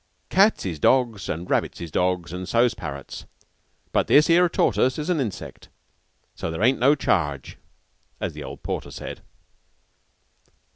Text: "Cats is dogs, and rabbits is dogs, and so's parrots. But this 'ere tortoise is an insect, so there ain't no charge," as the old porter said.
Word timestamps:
"Cats 0.31 0.65
is 0.65 0.79
dogs, 0.79 1.29
and 1.29 1.47
rabbits 1.47 1.79
is 1.79 1.91
dogs, 1.91 2.33
and 2.33 2.49
so's 2.49 2.73
parrots. 2.73 3.25
But 3.91 4.07
this 4.07 4.31
'ere 4.31 4.49
tortoise 4.49 4.97
is 4.97 5.11
an 5.11 5.19
insect, 5.19 5.69
so 6.33 6.49
there 6.49 6.63
ain't 6.63 6.79
no 6.79 6.95
charge," 6.95 7.59
as 8.19 8.33
the 8.33 8.43
old 8.43 8.63
porter 8.63 8.89
said. 8.89 9.21